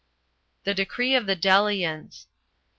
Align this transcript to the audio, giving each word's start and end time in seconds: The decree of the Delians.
The 0.63 0.73
decree 0.73 1.13
of 1.13 1.27
the 1.27 1.35
Delians. 1.35 2.25